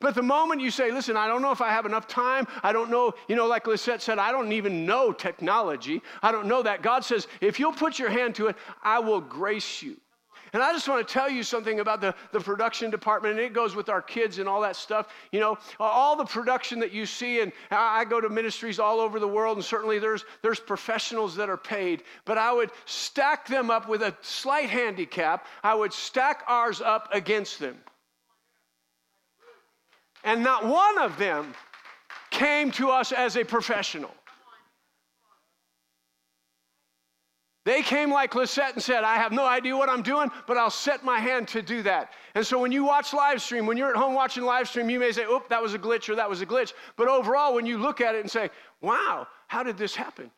[0.00, 2.72] But the moment you say, listen, I don't know if I have enough time, I
[2.72, 6.62] don't know, you know, like Lisette said, I don't even know technology, I don't know
[6.64, 6.82] that.
[6.82, 9.96] God says, if you'll put your hand to it, I will grace you.
[10.54, 13.52] And I just want to tell you something about the, the production department, and it
[13.52, 15.08] goes with our kids and all that stuff.
[15.32, 19.18] You know, all the production that you see, and I go to ministries all over
[19.18, 23.68] the world, and certainly there's, there's professionals that are paid, but I would stack them
[23.68, 25.48] up with a slight handicap.
[25.64, 27.76] I would stack ours up against them.
[30.22, 31.52] And not one of them
[32.30, 34.14] came to us as a professional.
[37.64, 40.70] They came like Lisette and said, I have no idea what I'm doing, but I'll
[40.70, 42.12] set my hand to do that.
[42.34, 44.98] And so when you watch live stream, when you're at home watching live stream, you
[44.98, 46.74] may say, oop, that was a glitch or that was a glitch.
[46.96, 48.50] But overall, when you look at it and say,
[48.82, 50.30] wow, how did this happen?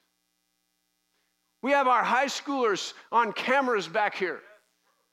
[1.63, 4.41] We have our high schoolers on cameras back here.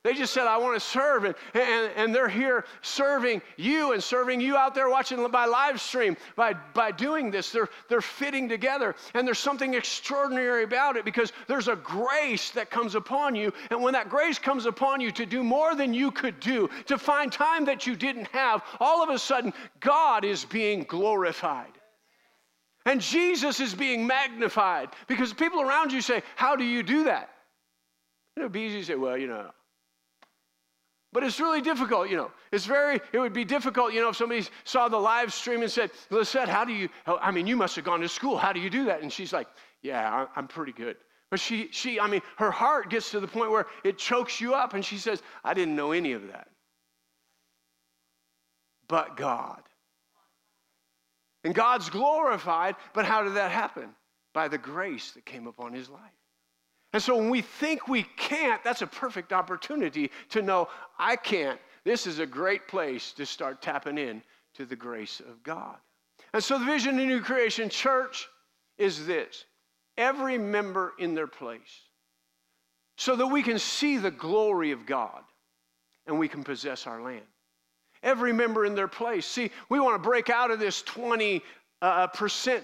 [0.04, 1.24] They just said, I want to serve.
[1.24, 5.80] And, and, and they're here serving you and serving you out there watching by live
[5.80, 6.14] stream.
[6.36, 8.94] By, by doing this, they're, they're fitting together.
[9.14, 13.50] And there's something extraordinary about it because there's a grace that comes upon you.
[13.70, 16.98] And when that grace comes upon you to do more than you could do, to
[16.98, 21.72] find time that you didn't have, all of a sudden, God is being glorified.
[22.84, 27.30] And Jesus is being magnified because people around you say, How do you do that?
[28.36, 29.50] It would be easy to say, Well, you know,
[31.14, 32.32] But it's really difficult, you know.
[32.50, 35.70] It's very, it would be difficult, you know, if somebody saw the live stream and
[35.70, 38.36] said, Lisette, how do you, oh, I mean, you must have gone to school.
[38.36, 39.00] How do you do that?
[39.00, 39.46] And she's like,
[39.80, 40.96] yeah, I'm pretty good.
[41.30, 44.54] But she, she, I mean, her heart gets to the point where it chokes you
[44.54, 46.48] up and she says, I didn't know any of that.
[48.88, 49.62] But God.
[51.44, 53.90] And God's glorified, but how did that happen?
[54.32, 56.00] By the grace that came upon his life.
[56.94, 61.58] And so when we think we can't, that's a perfect opportunity to know I can't.
[61.82, 64.22] This is a great place to start tapping in
[64.54, 65.74] to the grace of God.
[66.32, 68.28] And so the vision of New Creation Church
[68.78, 69.44] is this
[69.98, 71.82] every member in their place
[72.96, 75.22] so that we can see the glory of God
[76.06, 77.26] and we can possess our land.
[78.04, 79.26] Every member in their place.
[79.26, 81.42] See, we want to break out of this 20%
[81.82, 82.08] uh,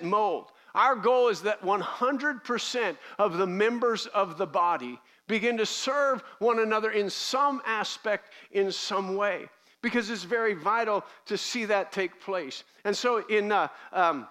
[0.03, 0.53] mold.
[0.75, 6.59] Our goal is that 100% of the members of the body begin to serve one
[6.59, 9.47] another in some aspect, in some way,
[9.83, 12.65] because it's very vital to see that take place.
[12.85, 14.27] And so, in, uh, um,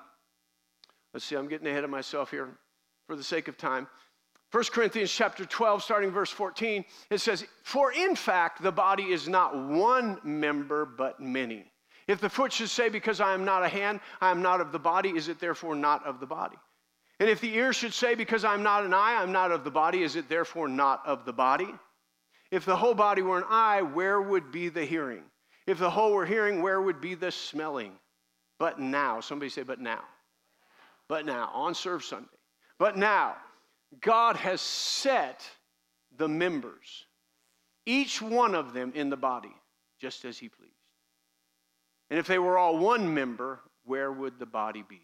[1.13, 2.49] let's see, I'm getting ahead of myself here
[3.07, 3.87] for the sake of time.
[4.51, 9.27] 1 Corinthians chapter 12, starting verse 14, it says, For in fact, the body is
[9.27, 11.71] not one member, but many.
[12.09, 14.71] If the foot should say, Because I am not a hand, I am not of
[14.71, 16.57] the body, is it therefore not of the body?
[17.19, 19.51] And if the ear should say, Because I am not an eye, I am not
[19.51, 21.71] of the body, is it therefore not of the body?
[22.49, 25.21] If the whole body were an eye, where would be the hearing?
[25.67, 27.91] If the whole were hearing, where would be the smelling?
[28.57, 30.01] But now, somebody say, But now.
[31.07, 32.27] But now, on Serve Sunday.
[32.79, 33.35] But now,
[34.01, 35.47] God has set
[36.17, 37.05] the members,
[37.85, 39.53] each one of them in the body,
[40.01, 40.73] just as He pleased.
[42.09, 45.01] And if they were all one member, where would the body be?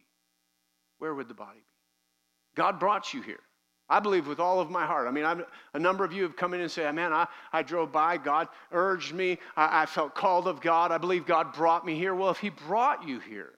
[0.97, 2.55] Where would the body be?
[2.55, 3.39] God brought you here.
[3.87, 5.07] I believe with all of my heart.
[5.07, 7.61] I mean, I'm, a number of you have come in and said, Man, I, I
[7.61, 11.85] drove by, God urged me, I, I felt called of God, I believe God brought
[11.85, 12.15] me here.
[12.15, 13.51] Well, if He brought you here,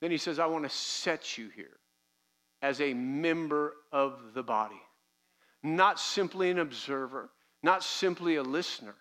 [0.00, 1.78] then He says, I want to set you here
[2.60, 4.80] as a member of the body,
[5.62, 7.30] not simply an observer,
[7.62, 8.96] not simply a listener,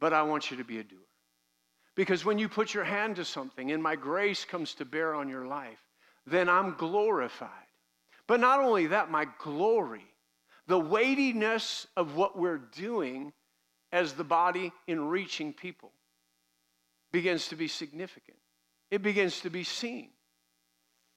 [0.00, 0.98] but I want you to be a doer.
[1.96, 5.28] Because when you put your hand to something and my grace comes to bear on
[5.28, 5.78] your life,
[6.26, 7.50] then I'm glorified.
[8.26, 10.04] But not only that, my glory,
[10.66, 13.32] the weightiness of what we're doing
[13.92, 15.90] as the body in reaching people
[17.12, 18.38] begins to be significant.
[18.90, 20.10] It begins to be seen.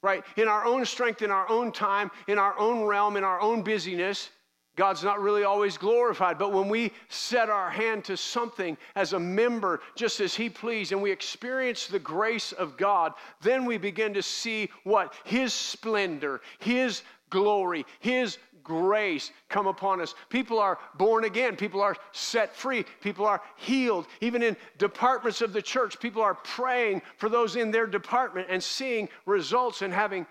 [0.01, 0.23] Right?
[0.35, 3.61] In our own strength, in our own time, in our own realm, in our own
[3.61, 4.29] busyness,
[4.75, 9.19] God's not really always glorified, but when we set our hand to something as a
[9.19, 14.15] member, just as He pleased, and we experience the grace of God, then we begin
[14.15, 15.13] to see what?
[15.25, 20.15] His splendor, His glory, His grace come upon us.
[20.29, 24.07] People are born again, people are set free, people are healed.
[24.21, 28.63] Even in departments of the church, people are praying for those in their department and
[28.63, 30.25] seeing results and having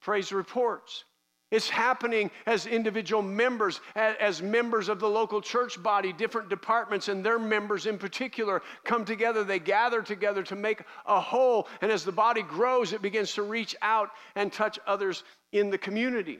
[0.00, 1.04] praise reports.
[1.50, 7.24] It's happening as individual members, as members of the local church body, different departments and
[7.24, 9.42] their members in particular come together.
[9.42, 11.66] They gather together to make a whole.
[11.80, 15.78] And as the body grows, it begins to reach out and touch others in the
[15.78, 16.38] community.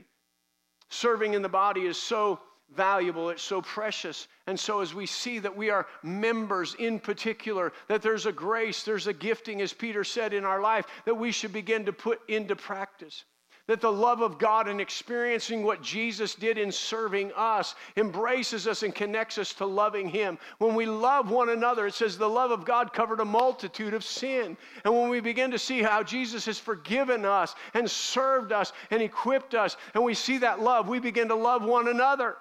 [0.91, 2.39] Serving in the body is so
[2.77, 4.29] valuable, it's so precious.
[4.47, 8.85] And so, as we see that we are members in particular, that there's a grace,
[8.85, 12.21] there's a gifting, as Peter said in our life, that we should begin to put
[12.29, 13.25] into practice
[13.71, 18.83] that the love of God and experiencing what Jesus did in serving us embraces us
[18.83, 20.39] and connects us to loving Him.
[20.59, 24.03] When we love one another, it says the love of God covered a multitude of
[24.03, 24.57] sin.
[24.85, 29.01] And when we begin to see how Jesus has forgiven us and served us and
[29.01, 32.39] equipped us, and we see that love, we begin to love one another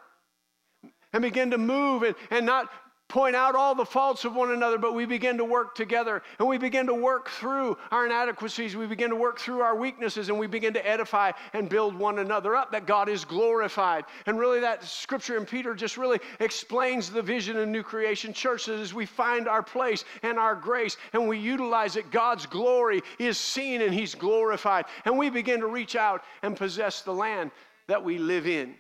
[1.14, 2.72] and begin to move and, and not
[3.10, 6.48] point out all the faults of one another, but we begin to work together and
[6.48, 8.76] we begin to work through our inadequacies.
[8.76, 12.20] We begin to work through our weaknesses and we begin to edify and build one
[12.20, 14.06] another up that God is glorified.
[14.28, 18.68] And really, that scripture in Peter just really explains the vision of New Creation Church
[18.68, 23.02] that as we find our place and our grace and we utilize it, God's glory
[23.18, 24.86] is seen and He's glorified.
[25.06, 27.50] And we begin to reach out and possess the land
[27.88, 28.76] that we live in.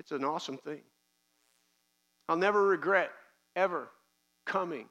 [0.00, 0.80] It's an awesome thing.
[2.32, 3.10] I'll never regret
[3.56, 3.90] ever
[4.46, 4.88] coming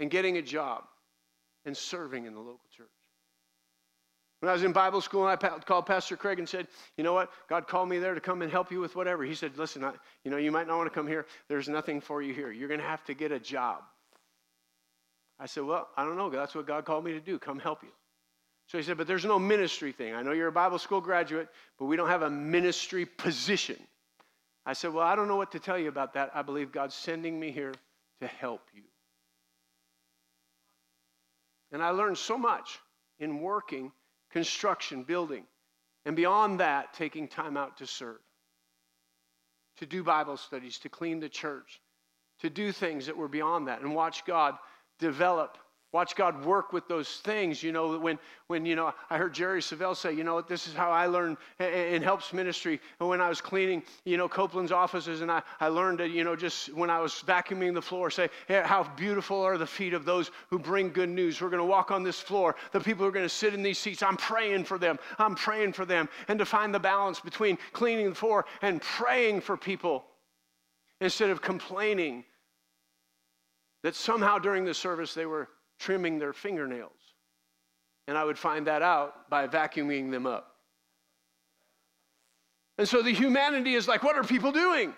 [0.00, 0.82] and getting a job
[1.64, 2.88] and serving in the local church.
[4.40, 6.66] When I was in Bible school, I called Pastor Craig and said,
[6.96, 7.30] "You know what?
[7.48, 9.92] God called me there to come and help you with whatever." He said, "Listen, I,
[10.24, 11.26] you know, you might not want to come here.
[11.46, 12.50] There's nothing for you here.
[12.50, 13.84] You're going to have to get a job."
[15.38, 16.28] I said, "Well, I don't know.
[16.28, 17.38] That's what God called me to do.
[17.38, 17.92] Come help you."
[18.66, 20.12] So he said, "But there's no ministry thing.
[20.12, 23.76] I know you're a Bible school graduate, but we don't have a ministry position."
[24.64, 26.30] I said, Well, I don't know what to tell you about that.
[26.34, 27.72] I believe God's sending me here
[28.20, 28.82] to help you.
[31.72, 32.78] And I learned so much
[33.18, 33.92] in working,
[34.30, 35.44] construction, building,
[36.04, 38.18] and beyond that, taking time out to serve,
[39.78, 41.80] to do Bible studies, to clean the church,
[42.40, 44.56] to do things that were beyond that, and watch God
[44.98, 45.56] develop
[45.92, 47.62] Watch God work with those things.
[47.62, 50.72] You know, when, when you know, I heard Jerry Savelle say, you know, this is
[50.72, 52.80] how I learned eh, eh, in helps ministry.
[52.98, 56.24] And when I was cleaning, you know, Copeland's offices, and I, I learned to, you
[56.24, 59.92] know, just when I was vacuuming the floor, say, hey, how beautiful are the feet
[59.92, 61.42] of those who bring good news.
[61.42, 62.56] We're going to walk on this floor.
[62.72, 64.98] The people who are going to sit in these seats, I'm praying for them.
[65.18, 66.08] I'm praying for them.
[66.28, 70.04] And to find the balance between cleaning the floor and praying for people
[71.02, 72.24] instead of complaining
[73.82, 75.48] that somehow during the service they were
[75.82, 76.92] trimming their fingernails.
[78.06, 80.56] And I would find that out by vacuuming them up.
[82.78, 84.94] And so the humanity is like, what are people doing?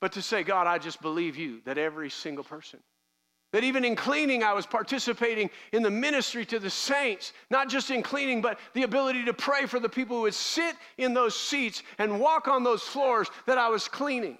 [0.00, 2.80] But to say, God, I just believe you, that every single person,
[3.52, 7.90] that even in cleaning, I was participating in the ministry to the saints, not just
[7.90, 11.38] in cleaning, but the ability to pray for the people who would sit in those
[11.38, 14.38] seats and walk on those floors that I was cleaning.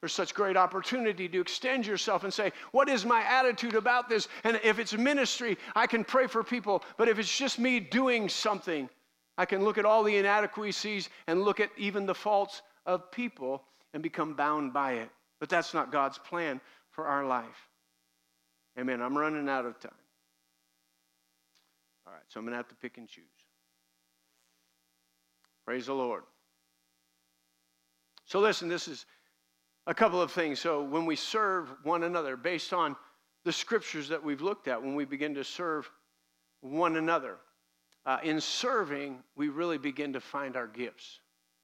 [0.00, 4.28] There's such great opportunity to extend yourself and say, What is my attitude about this?
[4.44, 6.82] And if it's ministry, I can pray for people.
[6.96, 8.88] But if it's just me doing something,
[9.36, 13.62] I can look at all the inadequacies and look at even the faults of people
[13.92, 15.10] and become bound by it.
[15.38, 17.68] But that's not God's plan for our life.
[18.78, 19.02] Amen.
[19.02, 19.92] I'm running out of time.
[22.06, 23.24] All right, so I'm going to have to pick and choose.
[25.66, 26.22] Praise the Lord.
[28.24, 29.06] So, listen, this is
[29.90, 30.60] a couple of things.
[30.60, 32.94] So, when we serve one another, based on
[33.44, 35.90] the scriptures that we've looked at, when we begin to serve
[36.60, 37.38] one another,
[38.06, 41.18] uh, in serving, we really begin to find our gifts.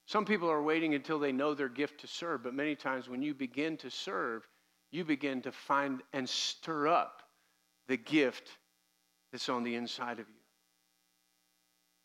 [0.06, 3.22] Some people are waiting until they know their gift to serve, but many times when
[3.22, 4.46] you begin to serve,
[4.90, 7.22] you begin to find and stir up
[7.86, 8.50] the gift
[9.30, 10.34] that's on the inside of you.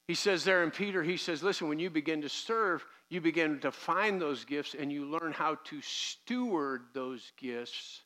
[0.07, 3.59] He says there in Peter, he says, listen, when you begin to serve, you begin
[3.59, 8.03] to find those gifts and you learn how to steward those gifts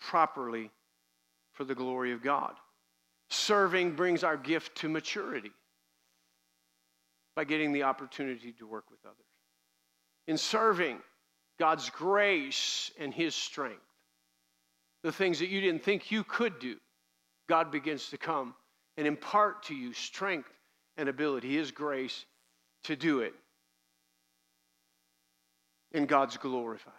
[0.00, 0.70] properly
[1.52, 2.54] for the glory of God.
[3.28, 5.52] Serving brings our gift to maturity
[7.36, 9.18] by getting the opportunity to work with others.
[10.26, 11.00] In serving,
[11.58, 13.82] God's grace and His strength,
[15.02, 16.76] the things that you didn't think you could do,
[17.46, 18.54] God begins to come
[18.96, 20.48] and impart to you strength
[20.96, 22.24] and ability, His grace
[22.84, 23.34] to do it.
[25.92, 26.94] And God's glorified.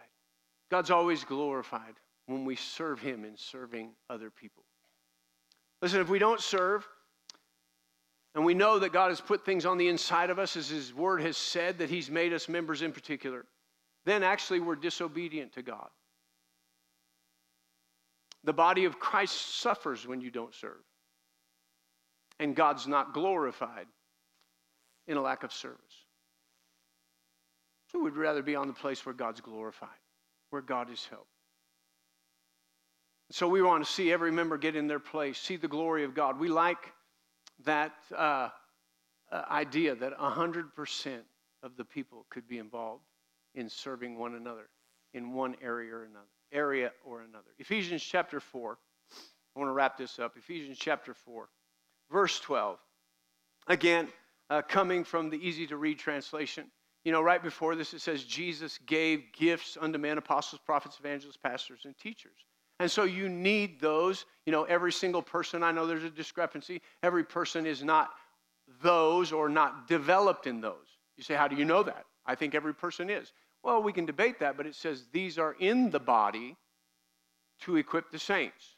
[0.70, 1.94] God's always glorified
[2.26, 4.64] when we serve Him in serving other people.
[5.80, 6.86] Listen, if we don't serve,
[8.34, 10.94] and we know that God has put things on the inside of us, as His
[10.94, 13.44] Word has said, that He's made us members in particular,
[14.04, 15.88] then actually we're disobedient to God.
[18.44, 20.82] The body of Christ suffers when you don't serve
[22.42, 23.86] and God's not glorified
[25.06, 26.01] in a lack of service.
[27.92, 29.88] So we'd rather be on the place where God's glorified,
[30.50, 31.28] where God is helped.
[33.30, 36.14] So we want to see every member get in their place, see the glory of
[36.14, 36.38] God.
[36.38, 36.92] We like
[37.64, 38.48] that uh,
[39.30, 41.20] uh, idea that 100%
[41.62, 43.04] of the people could be involved
[43.54, 44.68] in serving one another
[45.14, 46.26] in one area or another.
[46.52, 47.48] Area or another.
[47.58, 48.78] Ephesians chapter 4.
[49.54, 50.36] I want to wrap this up.
[50.36, 51.48] Ephesians chapter 4.
[52.10, 52.78] Verse 12.
[53.66, 54.08] Again,
[54.50, 56.66] uh, coming from the easy to read translation.
[57.04, 61.36] You know, right before this, it says, Jesus gave gifts unto men, apostles, prophets, evangelists,
[61.36, 62.46] pastors, and teachers.
[62.78, 64.24] And so you need those.
[64.46, 66.80] You know, every single person, I know there's a discrepancy.
[67.02, 68.10] Every person is not
[68.82, 70.98] those or not developed in those.
[71.16, 72.04] You say, how do you know that?
[72.24, 73.32] I think every person is.
[73.62, 76.56] Well, we can debate that, but it says these are in the body
[77.60, 78.76] to equip the saints.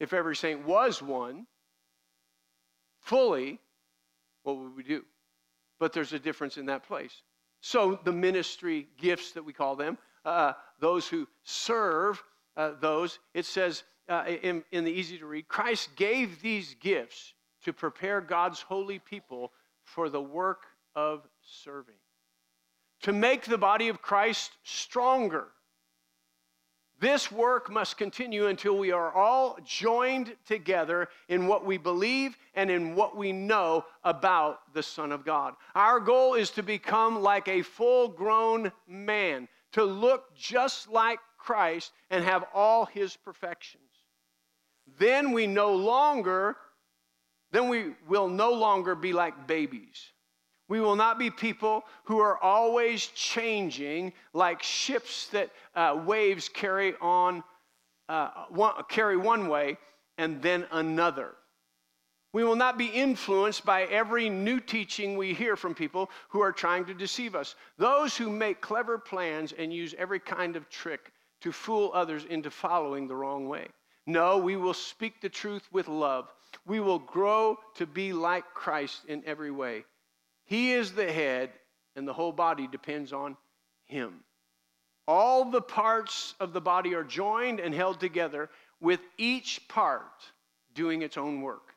[0.00, 1.46] If every saint was one,
[3.00, 3.58] fully,
[4.42, 5.04] what would we do?
[5.78, 7.22] But there's a difference in that place.
[7.66, 12.22] So the ministry gifts that we call them, uh, those who serve
[12.56, 17.34] uh, those, it says uh, in, in the easy to read, Christ gave these gifts
[17.64, 19.50] to prepare God's holy people
[19.82, 20.62] for the work
[20.94, 21.96] of serving,
[23.02, 25.48] to make the body of Christ stronger
[26.98, 32.70] this work must continue until we are all joined together in what we believe and
[32.70, 35.54] in what we know about the Son of God.
[35.74, 41.92] Our goal is to become like a full grown man, to look just like Christ
[42.08, 43.82] and have all his perfections.
[44.98, 46.56] Then we no longer,
[47.50, 50.12] then we will no longer be like babies.
[50.68, 56.94] We will not be people who are always changing like ships that uh, waves carry
[57.00, 57.44] on,
[58.08, 59.78] uh, one, carry one way
[60.18, 61.34] and then another.
[62.32, 66.52] We will not be influenced by every new teaching we hear from people who are
[66.52, 67.54] trying to deceive us.
[67.78, 72.50] Those who make clever plans and use every kind of trick to fool others into
[72.50, 73.68] following the wrong way.
[74.06, 76.28] No, we will speak the truth with love.
[76.66, 79.84] We will grow to be like Christ in every way.
[80.46, 81.50] He is the head,
[81.94, 83.36] and the whole body depends on
[83.84, 84.20] Him.
[85.06, 88.48] All the parts of the body are joined and held together,
[88.80, 90.24] with each part
[90.74, 91.74] doing its own work.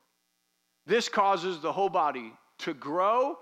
[0.85, 3.37] This causes the whole body to grow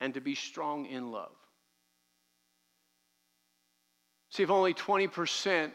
[0.00, 1.32] and to be strong in love.
[4.30, 5.70] See, if only 20%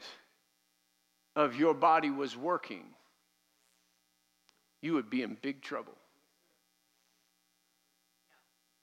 [1.36, 2.84] of your body was working,
[4.82, 5.94] you would be in big trouble.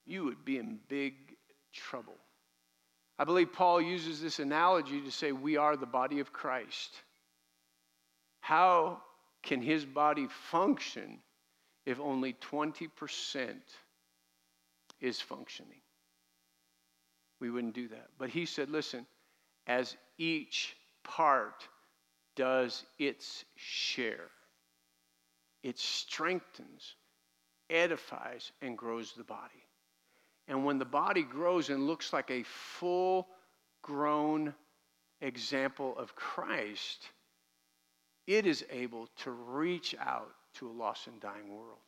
[0.06, 1.14] You would be in big
[1.72, 2.16] trouble.
[3.18, 6.90] I believe Paul uses this analogy to say we are the body of Christ.
[8.40, 9.00] How
[9.42, 11.18] can his body function
[11.86, 13.54] if only 20%
[15.00, 15.80] is functioning?
[17.40, 18.08] We wouldn't do that.
[18.18, 19.06] But he said, listen,
[19.66, 21.68] as each part
[22.36, 24.30] does its share,
[25.62, 26.96] it strengthens,
[27.70, 29.63] edifies, and grows the body.
[30.48, 33.28] And when the body grows and looks like a full
[33.82, 34.54] grown
[35.20, 37.08] example of Christ,
[38.26, 41.78] it is able to reach out to a lost and dying world.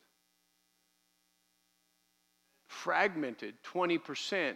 [2.67, 4.53] Fragmented, 20%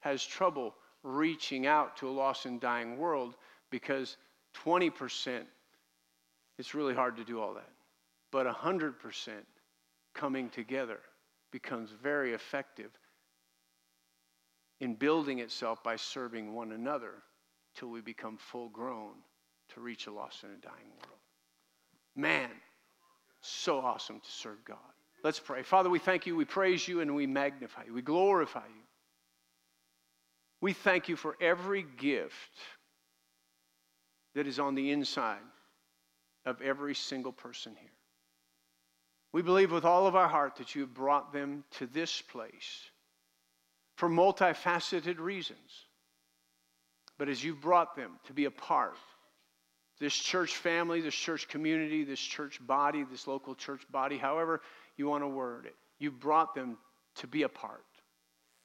[0.00, 3.36] has trouble reaching out to a lost and dying world
[3.70, 4.16] because
[4.64, 5.42] 20%,
[6.58, 7.70] it's really hard to do all that.
[8.30, 8.94] But 100%
[10.14, 11.00] coming together
[11.50, 12.90] becomes very effective
[14.80, 17.22] in building itself by serving one another
[17.74, 19.12] till we become full grown
[19.74, 21.20] to reach a lost and a dying world.
[22.16, 22.50] Man,
[23.40, 24.78] so awesome to serve God.
[25.22, 25.62] Let's pray.
[25.62, 28.82] Father, we thank you, we praise you, and we magnify you, we glorify you.
[30.62, 32.34] We thank you for every gift
[34.34, 35.38] that is on the inside
[36.44, 37.90] of every single person here.
[39.32, 42.90] We believe with all of our heart that you have brought them to this place
[44.00, 45.84] for multifaceted reasons.
[47.18, 48.96] But as you've brought them to be a part
[49.98, 54.62] this church family, this church community, this church body, this local church body, however
[54.96, 55.74] you want to word it.
[55.98, 56.78] You brought them
[57.16, 57.84] to be a part.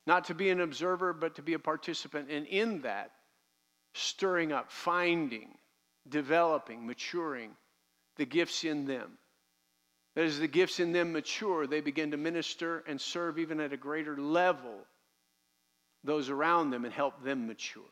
[0.07, 2.31] Not to be an observer, but to be a participant.
[2.31, 3.11] And in that,
[3.93, 5.49] stirring up, finding,
[6.07, 7.51] developing, maturing
[8.15, 9.17] the gifts in them.
[10.15, 13.77] As the gifts in them mature, they begin to minister and serve even at a
[13.77, 14.85] greater level
[16.05, 17.83] those around them and help them mature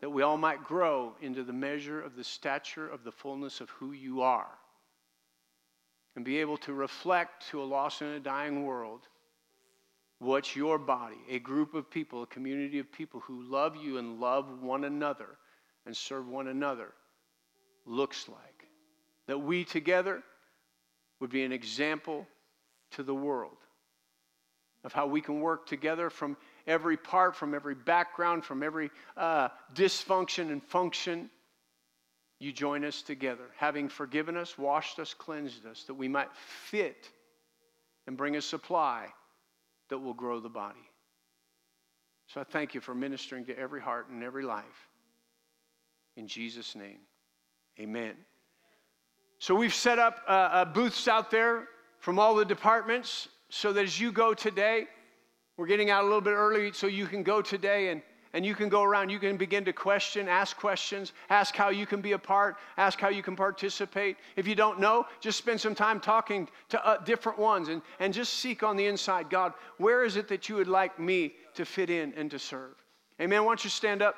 [0.00, 3.68] that we all might grow into the measure of the stature of the fullness of
[3.70, 4.58] who you are
[6.14, 9.08] and be able to reflect to a lost and a dying world
[10.20, 14.18] what your body, a group of people, a community of people who love you and
[14.18, 15.28] love one another
[15.86, 16.92] and serve one another,
[17.86, 18.66] looks like.
[19.28, 20.22] That we together
[21.20, 22.26] would be an example
[22.92, 23.58] to the world
[24.82, 26.36] of how we can work together from
[26.68, 31.28] every part, from every background, from every uh, dysfunction and function.
[32.38, 37.10] You join us together, having forgiven us, washed us, cleansed us, that we might fit
[38.06, 39.06] and bring a supply
[39.88, 40.78] that will grow the body.
[42.28, 44.88] So I thank you for ministering to every heart and every life.
[46.16, 46.98] In Jesus' name,
[47.80, 48.14] amen.
[49.38, 51.68] So we've set up uh, uh, booths out there
[52.00, 54.86] from all the departments so that as you go today,
[55.58, 58.00] we're getting out a little bit early so you can go today and,
[58.32, 59.10] and you can go around.
[59.10, 63.00] You can begin to question, ask questions, ask how you can be a part, ask
[63.00, 64.16] how you can participate.
[64.36, 68.14] If you don't know, just spend some time talking to uh, different ones and, and
[68.14, 71.64] just seek on the inside God, where is it that you would like me to
[71.64, 72.76] fit in and to serve?
[73.20, 73.44] Amen.
[73.44, 74.14] Why don't you stand up?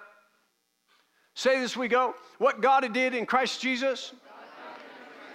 [1.34, 2.14] Say this we go.
[2.36, 4.12] What God did in Christ Jesus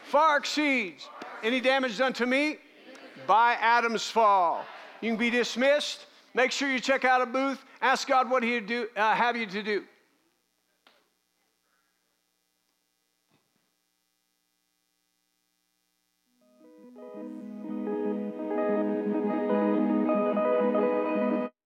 [0.03, 1.09] far exceeds
[1.41, 2.57] any damage done to me
[3.25, 4.63] by Adam's fall.
[5.01, 6.05] You can be dismissed.
[6.33, 7.63] Make sure you check out a booth.
[7.81, 9.83] Ask God what He'd do, uh, have you to do.